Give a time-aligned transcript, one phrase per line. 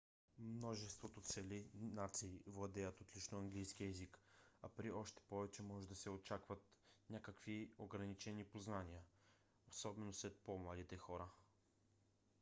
[0.37, 4.19] множество цели нации владеят отлично английски език
[4.61, 6.65] а при още повече може да се очакват
[7.09, 9.01] някакви ограничени познания-
[9.69, 11.29] особено сред по-младите хора